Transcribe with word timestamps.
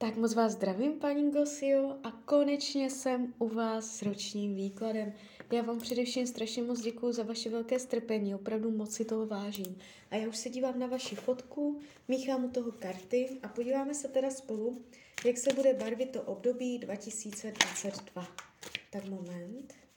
Tak 0.00 0.16
moc 0.16 0.34
vás 0.34 0.52
zdravím, 0.52 0.92
paní 0.92 1.30
Gosio, 1.30 1.96
a 2.04 2.10
konečně 2.24 2.90
jsem 2.90 3.34
u 3.38 3.48
vás 3.48 3.96
s 3.96 4.02
ročním 4.02 4.54
výkladem. 4.54 5.12
Já 5.52 5.62
vám 5.62 5.78
především 5.78 6.26
strašně 6.26 6.62
moc 6.62 6.80
děkuji 6.80 7.12
za 7.12 7.22
vaše 7.22 7.50
velké 7.50 7.78
strpení, 7.78 8.34
opravdu 8.34 8.70
moc 8.70 8.94
si 8.94 9.04
toho 9.04 9.26
vážím. 9.26 9.78
A 10.10 10.16
já 10.16 10.28
už 10.28 10.36
se 10.36 10.50
dívám 10.50 10.78
na 10.78 10.86
vaši 10.86 11.16
fotku, 11.16 11.80
míchám 12.08 12.44
u 12.44 12.50
toho 12.50 12.72
karty 12.72 13.28
a 13.42 13.48
podíváme 13.48 13.94
se 13.94 14.08
teda 14.08 14.30
spolu, 14.30 14.82
jak 15.24 15.38
se 15.38 15.54
bude 15.54 15.74
barvit 15.74 16.10
to 16.10 16.22
období 16.22 16.78
2022. 16.78 18.28
Tak 18.90 19.04
moment. 19.04 19.87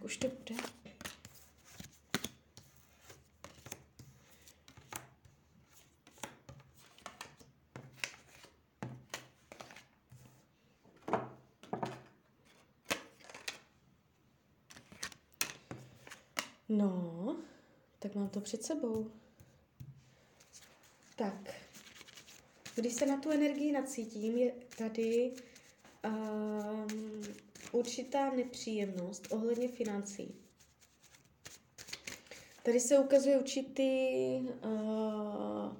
To 0.00 0.28
bude. 0.28 0.54
No, 16.68 17.36
tak 17.98 18.14
mám 18.14 18.28
to 18.28 18.40
před 18.40 18.62
sebou. 18.62 19.10
Tak, 21.16 21.54
když 22.74 22.92
se 22.92 23.06
na 23.06 23.20
tu 23.20 23.30
energii 23.30 23.72
nacítím, 23.72 24.38
je 24.38 24.52
tady 24.78 25.32
um, 26.04 27.22
určitá 27.72 28.30
nepříjemnost 28.30 29.26
ohledně 29.30 29.68
financí. 29.68 30.34
Tady 32.62 32.80
se 32.80 32.98
ukazuje 32.98 33.38
určitý 33.38 34.08
uh, 34.40 35.76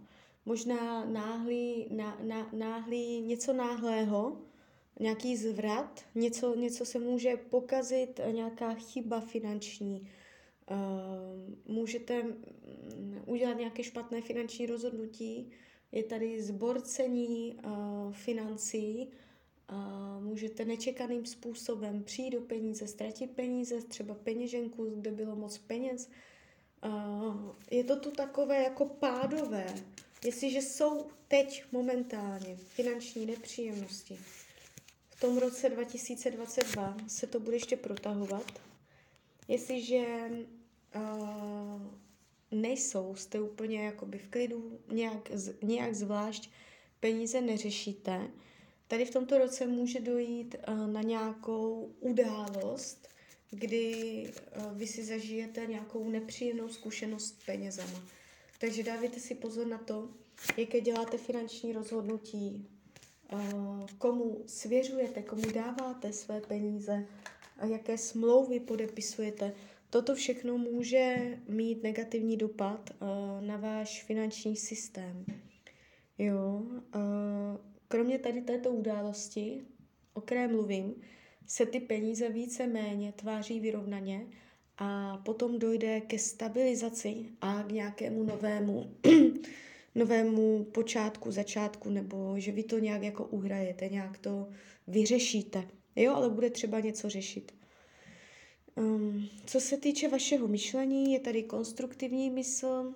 možná 0.47 1.05
náhlý, 1.05 1.87
ná, 1.91 2.19
ná, 2.23 2.51
náhlý, 2.53 3.21
něco 3.21 3.53
náhlého, 3.53 4.41
nějaký 5.01 5.37
zvrat, 5.37 6.05
něco, 6.15 6.55
něco 6.55 6.85
se 6.85 6.99
může 6.99 7.37
pokazit, 7.37 8.21
nějaká 8.33 8.75
chyba 8.75 9.21
finanční. 9.21 10.09
Uh, 10.71 11.75
můžete 11.75 12.25
udělat 13.27 13.59
nějaké 13.59 13.83
špatné 13.83 14.23
finanční 14.23 14.67
rozhodnutí, 14.67 15.51
je 15.93 16.03
tady 16.05 16.43
zborcení 16.43 17.61
uh, 17.65 18.13
financí, 18.13 19.11
můžete 20.21 20.65
nečekaným 20.65 21.27
způsobem 21.27 22.03
přijít 22.05 22.31
do 22.31 22.41
peníze, 22.41 22.87
ztratit 22.87 23.31
peníze, 23.31 23.83
třeba 23.83 24.15
peněženku, 24.15 24.95
kde 25.01 25.11
bylo 25.11 25.37
moc 25.37 25.59
peněz. 25.59 26.11
Je 27.71 27.85
to 27.85 28.01
tu 28.01 28.11
takové 28.11 28.63
jako 28.63 28.85
pádové. 28.85 29.75
Jestliže 30.25 30.59
jsou 30.59 31.07
teď 31.29 31.65
momentálně 31.73 32.57
finanční 32.57 33.27
nepříjemnosti, 33.27 34.19
v 35.11 35.21
tom 35.21 35.39
roce 35.39 35.69
2022 35.69 36.97
se 37.07 37.27
to 37.27 37.41
bude 37.41 37.57
ještě 37.57 37.77
protahovat. 37.77 38.61
Jestliže 39.49 40.31
nejsou, 42.51 43.15
jste 43.15 43.41
úplně 43.41 43.84
jakoby 43.84 44.19
v 44.19 44.28
klidu, 44.28 44.78
nějak, 44.93 45.31
nějak 45.62 45.95
zvlášť 45.95 46.51
peníze 47.01 47.41
neřešíte, 47.41 48.31
Tady 48.88 49.04
v 49.04 49.10
tomto 49.10 49.38
roce 49.38 49.66
může 49.66 50.00
dojít 50.00 50.56
uh, 50.69 50.87
na 50.87 51.03
nějakou 51.03 51.94
událost, 52.00 53.09
kdy 53.50 54.25
uh, 54.56 54.78
vy 54.78 54.87
si 54.87 55.04
zažijete 55.04 55.66
nějakou 55.66 56.10
nepříjemnou 56.10 56.69
zkušenost 56.69 57.27
s 57.27 57.44
penězama. 57.47 58.03
Takže 58.60 58.82
dávajte 58.82 59.21
si 59.21 59.34
pozor 59.34 59.66
na 59.66 59.78
to, 59.78 60.09
jaké 60.56 60.81
děláte 60.81 61.19
finanční 61.19 61.72
rozhodnutí, 61.72 62.69
uh, 63.32 63.87
komu 63.98 64.43
svěřujete, 64.47 65.22
komu 65.22 65.50
dáváte 65.54 66.12
své 66.12 66.41
peníze, 66.41 67.06
a 67.59 67.66
jaké 67.66 67.98
smlouvy 67.98 68.60
podepisujete. 68.60 69.53
Toto 69.91 70.15
všechno 70.15 70.59
může 70.59 71.38
mít 71.48 71.82
negativní 71.82 72.37
dopad 72.37 72.91
na 73.41 73.56
váš 73.56 74.04
finanční 74.04 74.56
systém. 74.56 75.25
Jo, 76.19 76.62
Kromě 77.88 78.19
tady 78.19 78.43
této 78.43 78.71
události, 78.71 79.65
o 80.15 80.21
které 80.21 80.49
mluvím, 80.49 80.94
se 81.47 81.66
ty 81.66 81.81
peníze 81.81 82.28
více 82.28 82.66
méně 82.66 83.12
tváří 83.12 83.60
vyrovnaně 83.60 84.26
a 84.78 85.16
potom 85.25 85.59
dojde 85.59 86.00
ke 86.00 86.19
stabilizaci 86.19 87.27
a 87.41 87.62
k 87.62 87.72
nějakému 87.72 88.22
novému, 88.22 88.97
novému 89.94 90.65
počátku, 90.65 91.31
začátku, 91.31 91.91
nebo 91.91 92.34
že 92.37 92.53
vy 92.53 92.62
to 92.62 92.78
nějak 92.78 93.03
jako 93.03 93.25
uhrajete, 93.25 93.88
nějak 93.88 94.19
to 94.19 94.48
vyřešíte. 94.87 95.69
Jo, 95.97 96.15
ale 96.15 96.31
bude 96.31 96.50
třeba 96.50 96.81
něco 96.81 97.09
řešit. 97.09 97.54
Um, 98.77 99.28
co 99.47 99.60
se 99.60 99.77
týče 99.77 100.09
vašeho 100.09 100.48
myšlení, 100.48 101.12
je 101.12 101.21
tady 101.21 101.43
konstruktivní 101.43 102.31
mysl, 102.31 102.94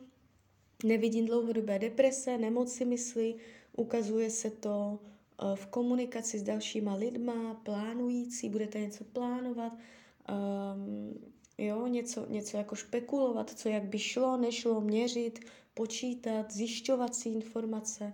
nevidím 0.84 1.26
dlouhodobé 1.26 1.78
deprese, 1.78 2.38
nemoci 2.38 2.84
mysli, 2.84 3.34
Ukazuje 3.76 4.30
se 4.30 4.50
to 4.50 4.98
eh, 4.98 5.56
v 5.56 5.66
komunikaci 5.66 6.38
s 6.38 6.42
dalšíma 6.42 6.94
lidma, 6.94 7.54
plánující, 7.54 8.48
budete 8.48 8.80
něco 8.80 9.04
plánovat, 9.04 9.72
um, 9.72 11.20
jo, 11.58 11.86
něco, 11.86 12.26
něco 12.28 12.56
jako 12.56 12.74
špekulovat, 12.74 13.50
co 13.50 13.68
jak 13.68 13.84
by 13.84 13.98
šlo, 13.98 14.36
nešlo, 14.36 14.80
měřit, 14.80 15.40
počítat, 15.74 16.52
zjišťovat 16.52 17.14
si 17.14 17.28
informace 17.28 18.12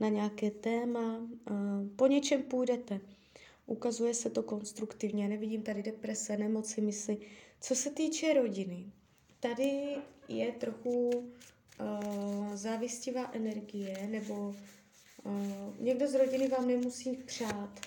na 0.00 0.08
nějaké 0.08 0.50
téma, 0.50 1.16
um, 1.16 1.92
po 1.96 2.06
něčem 2.06 2.42
půjdete. 2.42 3.00
Ukazuje 3.66 4.14
se 4.14 4.30
to 4.30 4.42
konstruktivně, 4.42 5.28
nevidím 5.28 5.62
tady 5.62 5.82
deprese, 5.82 6.36
nemoci, 6.36 6.80
mysli. 6.80 7.18
Co 7.60 7.74
se 7.74 7.90
týče 7.90 8.32
rodiny, 8.32 8.86
tady 9.40 9.96
je 10.28 10.52
trochu 10.52 11.10
uh, 11.80 12.54
závistivá 12.54 13.30
energie 13.32 14.08
nebo 14.10 14.54
Uh, 15.24 15.76
někdo 15.80 16.08
z 16.08 16.14
rodiny 16.14 16.48
vám 16.48 16.68
nemusí 16.68 17.16
přát, 17.16 17.80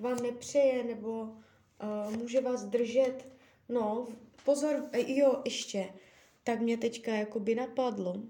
vám 0.00 0.22
nepřeje 0.22 0.84
nebo 0.84 1.20
uh, 1.20 2.16
může 2.16 2.40
vás 2.40 2.64
držet. 2.64 3.28
No, 3.68 4.08
pozor, 4.44 4.90
jo, 5.06 5.42
ještě. 5.44 5.88
Tak 6.44 6.60
mě 6.60 6.76
teďka 6.76 7.14
jako 7.14 7.40
by 7.40 7.54
napadlo, 7.54 8.22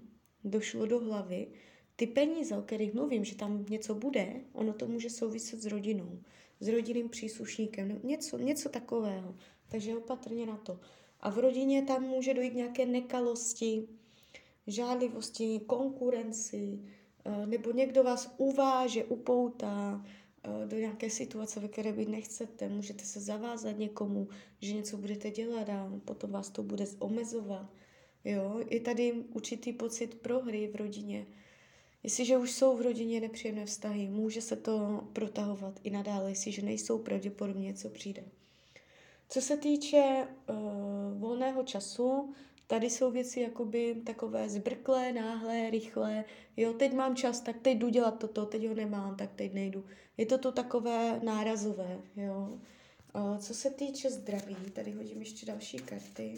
došlo 0.43 0.85
do 0.85 0.99
hlavy, 0.99 1.47
ty 1.95 2.07
peníze, 2.07 2.57
o 2.57 2.61
kterých 2.61 2.93
mluvím, 2.93 3.25
že 3.25 3.35
tam 3.35 3.65
něco 3.69 3.95
bude, 3.95 4.33
ono 4.53 4.73
to 4.73 4.87
může 4.87 5.09
souviset 5.09 5.61
s 5.61 5.65
rodinou, 5.65 6.19
s 6.59 6.67
rodinným 6.67 7.09
příslušníkem, 7.09 7.99
něco, 8.03 8.37
něco 8.37 8.69
takového. 8.69 9.35
Takže 9.69 9.97
opatrně 9.97 10.45
na 10.45 10.57
to. 10.57 10.79
A 11.19 11.29
v 11.29 11.37
rodině 11.37 11.81
tam 11.81 12.03
může 12.03 12.33
dojít 12.33 12.53
nějaké 12.53 12.85
nekalosti, 12.85 13.87
žádlivosti, 14.71 15.61
konkurenci, 15.67 16.79
Eh, 17.25 17.45
nebo 17.45 17.71
někdo 17.71 18.03
vás 18.03 18.33
uváže, 18.37 19.03
upoutá 19.03 20.05
eh, 20.43 20.67
do 20.67 20.77
nějaké 20.77 21.09
situace, 21.09 21.59
ve 21.59 21.67
které 21.67 21.91
vy 21.91 22.05
nechcete, 22.05 22.69
můžete 22.69 23.05
se 23.05 23.19
zavázat 23.19 23.77
někomu, 23.77 24.27
že 24.61 24.73
něco 24.73 24.97
budete 24.97 25.31
dělat 25.31 25.69
a 25.69 25.91
potom 26.05 26.31
vás 26.31 26.49
to 26.49 26.63
bude 26.63 26.85
omezovat. 26.99 27.69
Jo? 28.25 28.59
Je 28.69 28.79
tady 28.79 29.13
určitý 29.33 29.73
pocit 29.73 30.15
prohry 30.15 30.67
v 30.67 30.75
rodině. 30.75 31.27
Jestliže 32.03 32.37
už 32.37 32.51
jsou 32.51 32.77
v 32.77 32.81
rodině 32.81 33.21
nepříjemné 33.21 33.65
vztahy, 33.65 34.07
může 34.07 34.41
se 34.41 34.55
to 34.55 35.03
protahovat 35.13 35.79
i 35.83 35.89
nadále, 35.89 36.31
jestliže 36.31 36.61
nejsou, 36.61 36.97
pravděpodobně 36.97 37.63
něco 37.63 37.89
přijde. 37.89 38.23
Co 39.29 39.41
se 39.41 39.57
týče 39.57 40.27
uh, 40.49 40.55
volného 41.19 41.63
času, 41.63 42.33
Tady 42.69 42.89
jsou 42.89 43.11
věci 43.11 43.39
jakoby 43.39 43.95
takové 44.05 44.49
zbrklé, 44.49 45.13
náhlé, 45.13 45.69
rychlé. 45.69 46.25
Jo, 46.57 46.73
teď 46.73 46.93
mám 46.93 47.15
čas, 47.15 47.41
tak 47.41 47.59
teď 47.61 47.77
jdu 47.77 47.89
dělat 47.89 48.19
toto, 48.19 48.45
teď 48.45 48.67
ho 48.67 48.75
nemám, 48.75 49.15
tak 49.15 49.33
teď 49.33 49.53
nejdu. 49.53 49.85
Je 50.17 50.25
to 50.25 50.37
to 50.37 50.51
takové 50.51 51.19
nárazové, 51.23 52.01
jo. 52.15 52.59
Co 53.39 53.53
se 53.53 53.69
týče 53.69 54.11
zdraví, 54.11 54.55
tady 54.73 54.91
hodím 54.91 55.19
ještě 55.19 55.45
další 55.45 55.77
karty. 55.77 56.35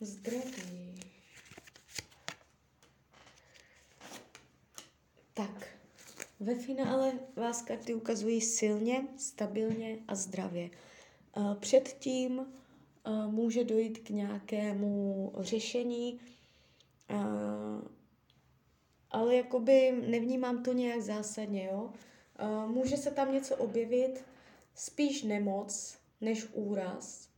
Zdraví. 0.00 1.00
Tak. 5.34 5.68
Ve 6.40 6.54
finále 6.54 7.12
vás 7.36 7.62
karty 7.62 7.94
ukazují 7.94 8.40
silně, 8.40 9.08
stabilně 9.16 9.98
a 10.08 10.14
zdravě. 10.14 10.70
Předtím 11.60 12.46
může 13.26 13.64
dojít 13.64 13.98
k 13.98 14.10
nějakému 14.10 15.32
řešení, 15.38 16.20
ale 19.10 19.36
jakoby 19.36 20.04
nevnímám 20.06 20.62
to 20.62 20.72
nějak 20.72 21.00
zásadně, 21.00 21.64
jo. 21.64 21.90
Může 22.66 22.96
se 22.96 23.10
tam 23.10 23.32
něco 23.32 23.56
objevit, 23.56 24.24
spíš 24.74 25.22
nemoc 25.22 25.98
než 26.20 26.46
úraz, 26.52 27.28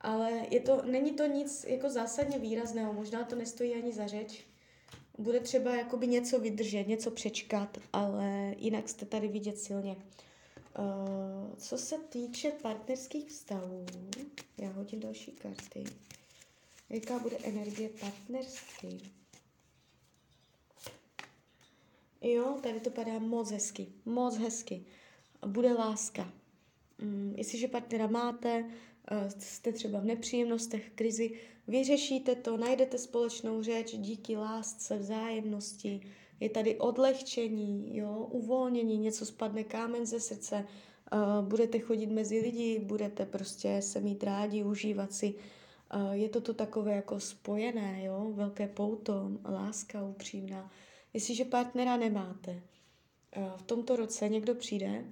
ale 0.00 0.46
je 0.50 0.60
to, 0.60 0.82
není 0.82 1.12
to 1.12 1.26
nic 1.26 1.64
jako 1.68 1.90
zásadně 1.90 2.38
výrazného, 2.38 2.92
možná 2.92 3.24
to 3.24 3.36
nestojí 3.36 3.74
ani 3.74 3.92
za 3.92 4.06
řeč. 4.06 4.44
Bude 5.18 5.40
třeba 5.40 5.74
jakoby 5.74 6.06
něco 6.06 6.38
vydržet, 6.38 6.88
něco 6.88 7.10
přečkat, 7.10 7.78
ale 7.92 8.54
jinak 8.58 8.88
jste 8.88 9.06
tady 9.06 9.28
vidět 9.28 9.58
silně. 9.58 9.96
Uh, 10.78 11.54
co 11.56 11.78
se 11.78 11.98
týče 11.98 12.50
partnerských 12.50 13.28
vztahů, 13.28 13.86
já 14.58 14.70
hodím 14.70 15.00
další 15.00 15.32
karty. 15.32 15.84
Jaká 16.90 17.18
bude 17.18 17.36
energie 17.42 17.88
partnerství? 17.88 19.12
Jo, 22.20 22.58
tady 22.62 22.80
to 22.80 22.90
padá 22.90 23.18
moc 23.18 23.50
hezky, 23.50 23.86
moc 24.04 24.36
hezky. 24.36 24.84
Bude 25.46 25.72
láska. 25.72 26.32
Mm, 26.98 27.34
jestliže 27.36 27.68
partnera 27.68 28.06
máte, 28.06 28.60
uh, 28.62 29.28
jste 29.38 29.72
třeba 29.72 30.00
v 30.00 30.04
nepříjemnostech, 30.04 30.90
krizi, 30.94 31.40
vyřešíte 31.68 32.34
to, 32.34 32.56
najdete 32.56 32.98
společnou 32.98 33.62
řeč 33.62 33.94
díky 33.94 34.36
lásce, 34.36 34.98
vzájemnosti, 34.98 36.00
je 36.42 36.50
tady 36.50 36.78
odlehčení, 36.78 37.96
jo, 37.96 38.28
uvolnění, 38.30 38.98
něco 38.98 39.26
spadne 39.26 39.64
kámen 39.64 40.06
ze 40.06 40.20
srdce, 40.20 40.66
uh, 41.12 41.48
budete 41.48 41.78
chodit 41.78 42.06
mezi 42.06 42.40
lidi, 42.40 42.78
budete 42.78 43.26
prostě 43.26 43.82
se 43.82 44.00
mít 44.00 44.24
rádi, 44.24 44.64
užívat 44.64 45.12
si. 45.12 45.34
Uh, 45.94 46.12
je 46.12 46.28
to 46.28 46.40
to 46.40 46.54
takové 46.54 46.92
jako 46.92 47.20
spojené, 47.20 48.04
jo, 48.04 48.32
velké 48.34 48.68
pouto, 48.68 49.30
láska 49.44 50.02
upřímná. 50.02 50.70
Jestliže 51.12 51.44
partnera 51.44 51.96
nemáte, 51.96 52.62
uh, 53.36 53.56
v 53.56 53.62
tomto 53.62 53.96
roce 53.96 54.28
někdo 54.28 54.54
přijde, 54.54 55.04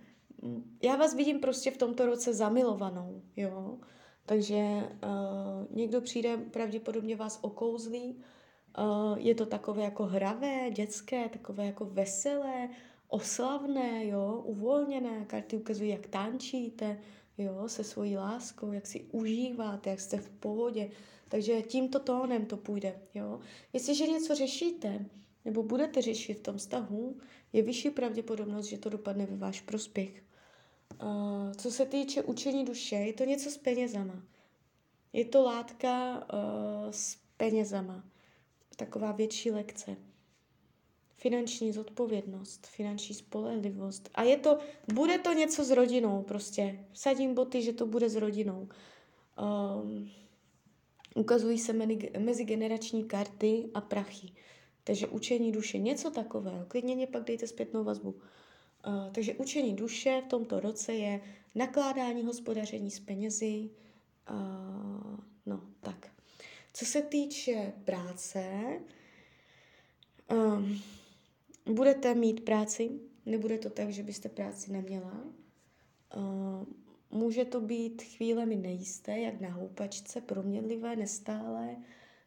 mm, 0.42 0.78
já 0.82 0.96
vás 0.96 1.14
vidím 1.14 1.40
prostě 1.40 1.70
v 1.70 1.76
tomto 1.76 2.06
roce 2.06 2.34
zamilovanou, 2.34 3.22
jo, 3.36 3.78
takže 4.26 4.56
uh, 4.56 5.76
někdo 5.76 6.00
přijde, 6.00 6.36
pravděpodobně 6.36 7.16
vás 7.16 7.38
okouzlí, 7.42 8.22
je 9.16 9.34
to 9.34 9.46
takové 9.46 9.82
jako 9.82 10.04
hravé, 10.04 10.70
dětské, 10.70 11.28
takové 11.28 11.66
jako 11.66 11.84
veselé, 11.84 12.68
oslavné, 13.08 14.06
jo, 14.06 14.42
uvolněné. 14.44 15.24
Karty 15.24 15.56
ukazují, 15.56 15.90
jak 15.90 16.06
tančíte, 16.06 17.00
jo, 17.38 17.68
se 17.68 17.84
svojí 17.84 18.16
láskou, 18.16 18.72
jak 18.72 18.86
si 18.86 19.04
užíváte, 19.10 19.90
jak 19.90 20.00
jste 20.00 20.16
v 20.16 20.30
pohodě. 20.30 20.90
Takže 21.28 21.62
tímto 21.62 21.98
tónem 21.98 22.46
to 22.46 22.56
půjde, 22.56 23.00
jo. 23.14 23.40
Jestliže 23.72 24.06
něco 24.06 24.34
řešíte, 24.34 25.06
nebo 25.44 25.62
budete 25.62 26.02
řešit 26.02 26.34
v 26.34 26.42
tom 26.42 26.56
vztahu, 26.56 27.16
je 27.52 27.62
vyšší 27.62 27.90
pravděpodobnost, 27.90 28.66
že 28.66 28.78
to 28.78 28.88
dopadne 28.88 29.26
ve 29.26 29.36
váš 29.36 29.60
prospěch. 29.60 30.22
Uh, 31.02 31.52
co 31.52 31.70
se 31.70 31.86
týče 31.86 32.22
učení 32.22 32.64
duše, 32.64 32.96
je 32.96 33.12
to 33.12 33.24
něco 33.24 33.50
s 33.50 33.58
penězama. 33.58 34.22
Je 35.12 35.24
to 35.24 35.42
látka 35.42 36.16
uh, 36.16 36.90
s 36.90 37.18
penězama 37.36 38.04
taková 38.80 39.12
větší 39.12 39.50
lekce. 39.50 39.96
Finanční 41.16 41.72
zodpovědnost, 41.72 42.66
finanční 42.66 43.14
spolehlivost. 43.14 44.10
A 44.14 44.22
je 44.22 44.36
to, 44.36 44.58
bude 44.94 45.18
to 45.18 45.32
něco 45.32 45.64
s 45.64 45.70
rodinou 45.70 46.22
prostě. 46.22 46.84
Sadím 46.92 47.34
boty, 47.34 47.62
že 47.62 47.72
to 47.72 47.86
bude 47.86 48.08
s 48.08 48.16
rodinou. 48.16 48.68
Um, 49.38 50.10
ukazují 51.14 51.58
se 51.58 51.72
mezigenerační 52.18 53.04
karty 53.04 53.70
a 53.74 53.80
prachy. 53.80 54.32
Takže 54.84 55.06
učení 55.06 55.52
duše, 55.52 55.78
něco 55.78 56.10
takového. 56.10 56.64
Klidně 56.68 56.96
mě 56.96 57.06
pak 57.06 57.24
dejte 57.24 57.46
zpětnou 57.46 57.84
vazbu. 57.84 58.10
Uh, 58.10 59.12
takže 59.12 59.34
učení 59.34 59.76
duše 59.76 60.22
v 60.24 60.28
tomto 60.28 60.60
roce 60.60 60.92
je 60.92 61.20
nakládání 61.54 62.24
hospodaření 62.24 62.90
s 62.90 63.00
penězi. 63.00 63.70
Uh, 64.30 65.20
no, 65.46 65.60
tak. 65.80 66.19
Co 66.72 66.84
se 66.84 67.02
týče 67.02 67.72
práce, 67.84 68.44
um, 70.30 70.80
budete 71.74 72.14
mít 72.14 72.44
práci, 72.44 72.90
nebude 73.26 73.58
to 73.58 73.70
tak, 73.70 73.90
že 73.90 74.02
byste 74.02 74.28
práci 74.28 74.72
neměla. 74.72 75.24
Uh, 76.16 76.66
může 77.10 77.44
to 77.44 77.60
být 77.60 78.02
chvílemi 78.02 78.56
nejisté, 78.56 79.18
jak 79.18 79.40
na 79.40 79.48
houpačce, 79.48 80.20
proměnlivé, 80.20 80.96
nestále. 80.96 81.76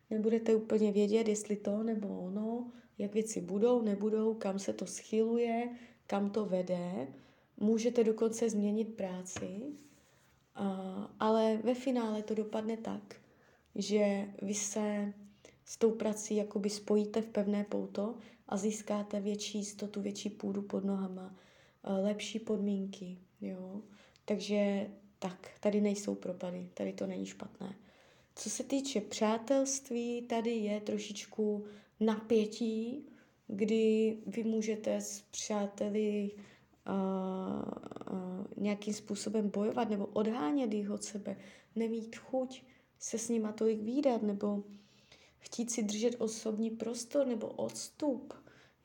Nebudete 0.09 0.55
úplně 0.55 0.91
vědět, 0.91 1.27
jestli 1.27 1.55
to 1.55 1.83
nebo 1.83 2.07
ono, 2.07 2.71
jak 2.97 3.13
věci 3.13 3.41
budou, 3.41 3.81
nebudou, 3.81 4.33
kam 4.33 4.59
se 4.59 4.73
to 4.73 4.85
schyluje, 4.85 5.69
kam 6.07 6.29
to 6.29 6.45
vede. 6.45 7.07
Můžete 7.57 8.03
dokonce 8.03 8.49
změnit 8.49 8.95
práci, 8.95 9.61
ale 11.19 11.57
ve 11.57 11.75
finále 11.75 12.23
to 12.23 12.33
dopadne 12.33 12.77
tak, 12.77 13.15
že 13.75 14.27
vy 14.41 14.53
se 14.53 15.13
s 15.65 15.77
tou 15.77 15.91
prací 15.91 16.35
jakoby 16.35 16.69
spojíte 16.69 17.21
v 17.21 17.27
pevné 17.27 17.63
pouto 17.63 18.15
a 18.47 18.57
získáte 18.57 19.21
větší 19.21 19.57
jistotu, 19.57 20.01
větší 20.01 20.29
půdu 20.29 20.61
pod 20.61 20.85
nohama, 20.85 21.35
eh, 21.83 21.93
lepší 21.93 22.39
podmínky, 22.39 23.17
jo. 23.41 23.81
Takže 24.25 24.87
tak, 25.19 25.49
tady 25.59 25.81
nejsou 25.81 26.15
propady, 26.15 26.69
tady 26.73 26.93
to 26.93 27.07
není 27.07 27.25
špatné. 27.25 27.75
Co 28.35 28.49
se 28.49 28.63
týče 28.63 29.01
přátelství, 29.01 30.21
tady 30.21 30.51
je 30.51 30.81
trošičku 30.81 31.65
napětí, 31.99 33.05
kdy 33.47 34.17
vy 34.27 34.43
můžete 34.43 34.95
s 34.95 35.21
přáteli 35.21 36.31
uh, 36.87 36.93
uh, 38.11 38.45
nějakým 38.57 38.93
způsobem 38.93 39.49
bojovat 39.49 39.89
nebo 39.89 40.05
odhánět 40.05 40.73
jich 40.73 40.91
od 40.91 41.03
sebe, 41.03 41.37
nemít 41.75 42.15
chuť 42.15 42.63
se 43.03 43.17
s 43.17 43.29
nima 43.29 43.51
tolik 43.51 43.81
výdat, 43.81 44.23
nebo 44.23 44.63
chtít 45.39 45.71
si 45.71 45.83
držet 45.83 46.15
osobní 46.17 46.69
prostor 46.69 47.27
nebo 47.27 47.47
odstup. 47.47 48.33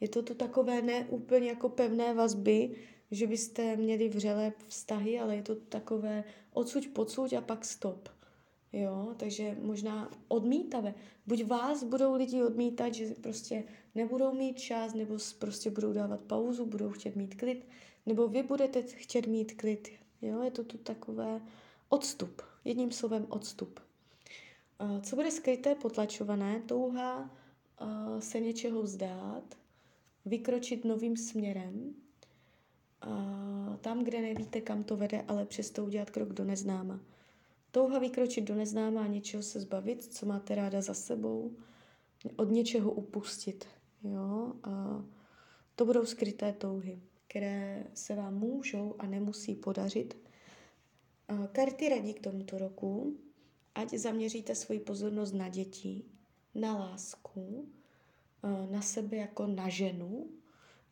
Je 0.00 0.08
to 0.08 0.22
tu 0.22 0.34
takové 0.34 0.82
neúplně 0.82 1.48
jako 1.48 1.68
pevné 1.68 2.14
vazby, 2.14 2.76
že 3.10 3.26
byste 3.26 3.76
měli 3.76 4.08
vřelé 4.08 4.52
vztahy, 4.66 5.20
ale 5.20 5.36
je 5.36 5.42
to 5.42 5.54
takové 5.54 6.24
odsuť, 6.52 6.88
podsuť 6.88 7.32
a 7.32 7.40
pak 7.40 7.64
stop. 7.64 8.08
Jo, 8.72 9.14
takže 9.16 9.56
možná 9.62 10.10
odmítavé. 10.28 10.94
Buď 11.26 11.44
vás 11.44 11.84
budou 11.84 12.14
lidi 12.14 12.42
odmítat, 12.42 12.94
že 12.94 13.14
prostě 13.20 13.64
nebudou 13.94 14.34
mít 14.34 14.58
čas, 14.58 14.94
nebo 14.94 15.16
prostě 15.38 15.70
budou 15.70 15.92
dávat 15.92 16.20
pauzu, 16.20 16.66
budou 16.66 16.90
chtět 16.90 17.16
mít 17.16 17.34
klid, 17.34 17.66
nebo 18.06 18.28
vy 18.28 18.42
budete 18.42 18.82
chtět 18.82 19.26
mít 19.26 19.52
klid. 19.52 19.88
Jo, 20.22 20.42
je 20.42 20.50
to 20.50 20.64
tu 20.64 20.78
takové 20.78 21.40
odstup. 21.88 22.42
Jedním 22.64 22.92
slovem 22.92 23.26
odstup. 23.28 23.87
Co 25.02 25.16
bude 25.16 25.30
skryté, 25.30 25.74
potlačované? 25.74 26.60
Touha 26.60 27.30
se 28.18 28.40
něčeho 28.40 28.82
vzdát, 28.82 29.54
vykročit 30.24 30.84
novým 30.84 31.16
směrem, 31.16 31.94
tam, 33.80 34.04
kde 34.04 34.22
nevíte, 34.22 34.60
kam 34.60 34.84
to 34.84 34.96
vede, 34.96 35.24
ale 35.28 35.46
přesto 35.46 35.84
udělat 35.84 36.10
krok 36.10 36.32
do 36.32 36.44
neznáma. 36.44 37.00
Touha 37.70 37.98
vykročit 37.98 38.44
do 38.44 38.54
neznáma 38.54 39.02
a 39.02 39.06
něčeho 39.06 39.42
se 39.42 39.60
zbavit, 39.60 40.04
co 40.04 40.26
máte 40.26 40.54
ráda 40.54 40.80
za 40.82 40.94
sebou, 40.94 41.56
od 42.36 42.50
něčeho 42.50 42.90
upustit. 42.90 43.66
Jo? 44.02 44.52
A 44.62 45.04
to 45.74 45.84
budou 45.84 46.06
skryté 46.06 46.52
touhy, 46.52 47.02
které 47.28 47.86
se 47.94 48.14
vám 48.14 48.34
můžou 48.34 48.94
a 48.98 49.06
nemusí 49.06 49.54
podařit. 49.54 50.16
A 51.28 51.46
karty 51.46 51.88
radí 51.88 52.14
k 52.14 52.20
tomuto 52.20 52.58
roku, 52.58 53.16
ať 53.78 53.94
zaměříte 53.94 54.54
svoji 54.54 54.80
pozornost 54.80 55.32
na 55.32 55.48
děti, 55.48 56.04
na 56.54 56.78
lásku, 56.78 57.68
eh, 58.44 58.66
na 58.70 58.82
sebe 58.82 59.16
jako 59.16 59.46
na 59.46 59.68
ženu, 59.68 60.26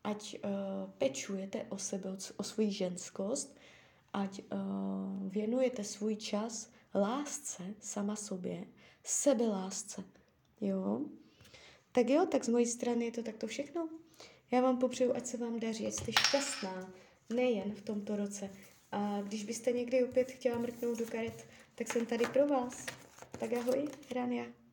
ať 0.03 0.35
uh, 0.35 0.51
pečujete 0.97 1.65
o 1.69 1.77
sebe, 1.77 2.17
o 2.37 2.43
svoji 2.43 2.71
ženskost, 2.71 3.55
ať 4.13 4.41
uh, 4.41 5.29
věnujete 5.29 5.83
svůj 5.83 6.15
čas 6.15 6.71
lásce 6.95 7.63
sama 7.79 8.15
sobě, 8.15 8.67
sebelásce. 9.03 10.03
Jo? 10.61 11.01
Tak 11.91 12.09
jo, 12.09 12.25
tak 12.25 12.45
z 12.45 12.49
mojí 12.49 12.65
strany 12.65 13.05
je 13.05 13.11
to 13.11 13.23
takto 13.23 13.47
všechno. 13.47 13.89
Já 14.51 14.61
vám 14.61 14.77
popřeju, 14.77 15.15
ať 15.15 15.25
se 15.25 15.37
vám 15.37 15.59
daří, 15.59 15.87
ať 15.87 15.93
jste 15.93 16.11
šťastná, 16.11 16.93
nejen 17.29 17.71
v 17.71 17.81
tomto 17.81 18.15
roce. 18.15 18.49
A 18.91 19.21
když 19.21 19.43
byste 19.43 19.71
někdy 19.71 20.03
opět 20.03 20.31
chtěla 20.31 20.57
mrknout 20.57 20.97
do 20.97 21.05
karet, 21.05 21.45
tak 21.77 21.87
jsem 21.87 22.05
tady 22.05 22.25
pro 22.25 22.47
vás. 22.47 22.85
Tak 23.39 23.53
ahoj, 23.53 23.89
Rania. 24.15 24.66